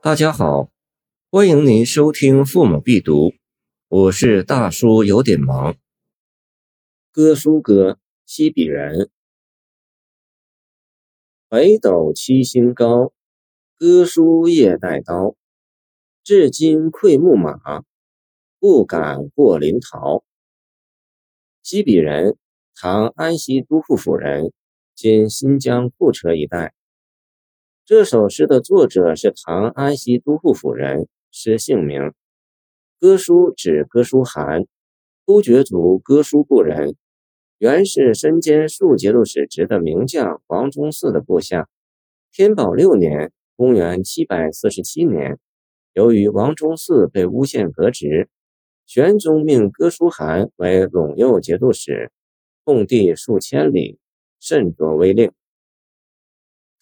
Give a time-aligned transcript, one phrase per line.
[0.00, 0.70] 大家好，
[1.28, 3.30] 欢迎您收听《父母必读》，
[3.88, 5.76] 我是大叔，有点忙。
[7.10, 9.10] 哥舒歌，西比人。
[11.48, 13.12] 北斗七星高，
[13.76, 15.34] 哥舒夜带刀。
[16.22, 17.82] 至今愧木马，
[18.60, 20.22] 不敢过临洮。
[21.64, 22.36] 西比人，
[22.76, 24.52] 唐安西都护府人，
[24.94, 26.72] 今新疆库车一带。
[27.88, 32.12] 这首诗的作者是唐安西都护府人，诗姓名。
[33.00, 34.66] 哥舒指哥舒汗，
[35.24, 36.96] 突厥族哥舒部人，
[37.56, 41.66] 原是身兼数节度使职的名将王忠嗣的部下。
[42.30, 45.38] 天宝六年（公元747年），
[45.94, 48.28] 由于王忠嗣被诬陷革职，
[48.84, 52.12] 玄宗命哥舒汗为陇右节度使，
[52.64, 53.98] 控地数千里，
[54.38, 55.28] 甚多威令。《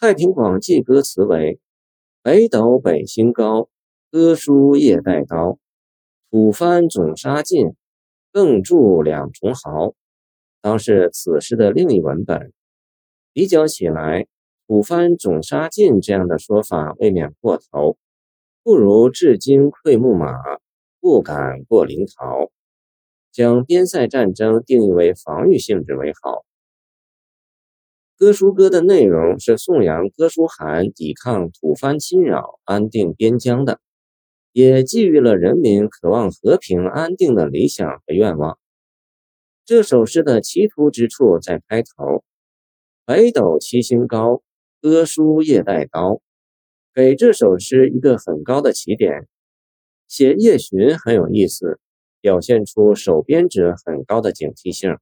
[0.00, 1.60] 太平广记》歌词为
[2.20, 3.68] ：“北斗北星高，
[4.10, 5.58] 哥舒夜带刀。
[6.30, 7.74] 吐蕃总杀尽，
[8.32, 9.94] 更铸两重豪。”
[10.60, 12.52] 当是此诗的另一文本。
[13.32, 14.26] 比较起来
[14.66, 17.96] ，“吐蕃总杀尽”这样的说法未免过头，
[18.62, 20.34] 不如“至今愧木马，
[21.00, 22.50] 不敢过临洮”，
[23.30, 26.44] 将边塞战争定义为防御性质为好。
[28.16, 33.80] 歌书歌的内容是颂扬哥舒汗抵抗吐蕃侵扰、安定边疆的，
[34.52, 38.56] 也寄予了人民渴望和平安定的理想和愿望。
[39.64, 42.22] 这首诗的奇突之处在开头
[43.04, 44.42] ：“北斗七星高，
[44.80, 46.22] 哥舒夜带刀”，
[46.94, 49.26] 给这首诗一个很高的起点。
[50.06, 51.80] 写夜巡很有意思，
[52.20, 54.98] 表现出守边者很高的警惕性。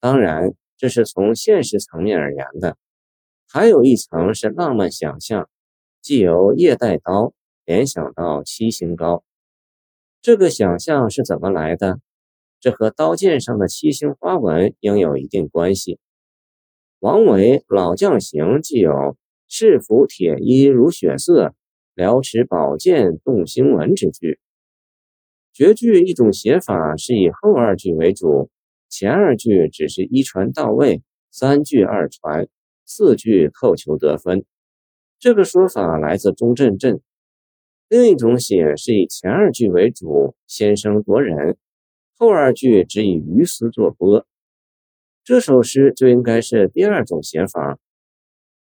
[0.00, 0.54] 当然。
[0.82, 2.76] 这是从现实层面而言的，
[3.48, 5.48] 还有一层是浪漫想象，
[6.00, 9.22] 既由夜带刀联想到七星高。
[10.20, 12.00] 这个想象是怎么来的？
[12.58, 16.00] 这和刀剑上的七星花纹应有一定关系。
[16.98, 21.54] 王维《老将行》既有“赤服铁衣如血色，
[21.94, 24.40] 辽持宝剑动星纹”之句。
[25.52, 28.50] 绝句一种写法是以后二句为主。
[28.92, 32.46] 前二句只是一传到位，三句二传，
[32.84, 34.44] 四句扣球得分。
[35.18, 37.00] 这个说法来自钟镇镇。
[37.88, 41.56] 另一种写是以前二句为主，先声夺人，
[42.18, 44.26] 后二句只以鱼丝作波。
[45.24, 47.78] 这首诗就应该是第二种写法。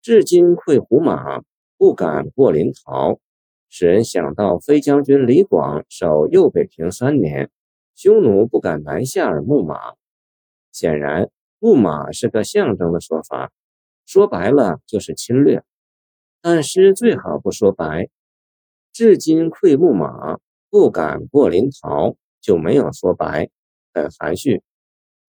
[0.02, 1.42] 至今愧胡马，
[1.78, 3.20] 不敢过临洮，
[3.68, 7.52] 使人想到飞将军李广守右北平三年，
[7.96, 9.76] 匈奴不敢南下而牧马。
[10.72, 13.52] 显然，牧马是个象征的说法，
[14.06, 15.64] 说白了就是侵略。
[16.42, 18.10] 但诗最好不说白，
[18.92, 20.40] 至今溃牧马，
[20.70, 23.50] 不敢过临洮，就没有说白，
[23.94, 24.64] 很含蓄，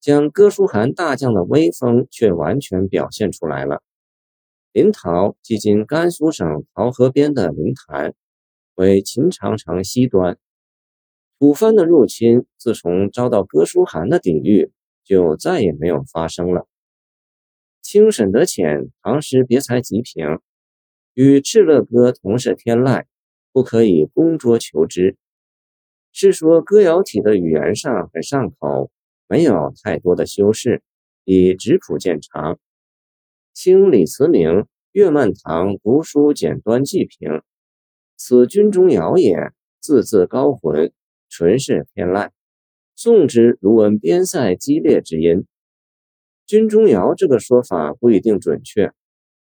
[0.01, 3.83] 将哥舒汗大将的威风却完全表现出来了。
[4.73, 8.15] 临洮即今甘肃省洮河边的临潭，
[8.75, 10.39] 为秦长城西端。
[11.39, 14.73] 吐蕃的入侵自从遭到哥舒汗的抵御。
[15.05, 16.67] 就再也没有发生了。
[17.81, 20.39] 清沈德潜唐诗别才极评，
[21.15, 23.05] 与《敕勒歌》同是天籁，
[23.53, 25.17] 不可以攻捉求之。
[26.13, 28.91] 是说歌谣体的语言上很上口，
[29.27, 30.83] 没有太多的修饰，
[31.25, 32.59] 以质朴见长。
[33.53, 34.49] 清李慈铭
[34.93, 37.43] 《岳曼堂读书简端记》评：
[38.17, 40.93] 此军中谣也，字字高浑，
[41.29, 42.31] 纯是天籁。
[43.05, 45.45] 宋之如闻边塞激烈之音，
[46.47, 48.93] 军中谣这个说法不一定准确。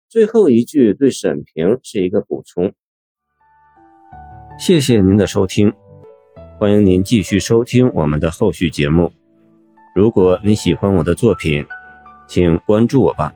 [0.09, 2.73] 最后一句对沈平是一个补充。
[4.59, 5.71] 谢谢您的收听，
[6.59, 9.13] 欢迎您继续收听我们的后续节目。
[9.95, 11.65] 如果你喜欢我的作品，
[12.27, 13.33] 请关注我吧。